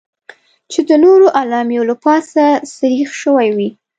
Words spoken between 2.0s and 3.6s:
پاسه سریښ شوې